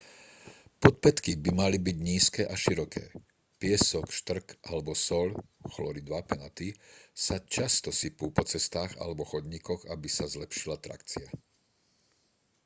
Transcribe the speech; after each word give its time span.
podpätky 0.83 1.31
by 1.43 1.51
mali 1.61 1.77
byť 1.87 1.97
nízke 2.11 2.41
a 2.49 2.55
široké. 2.65 3.03
piesok 3.61 4.05
štrk 4.17 4.47
alebo 4.73 4.91
soľ 5.07 5.29
chlorid 5.77 6.07
vápenatý 6.15 6.67
sa 7.25 7.35
často 7.55 7.89
sypú 8.01 8.25
po 8.37 8.41
cestách 8.51 8.91
alebo 9.03 9.21
chodníkoch 9.31 9.81
aby 9.93 10.07
sa 10.17 10.25
zlepšila 10.33 10.77
trakcia 10.85 11.27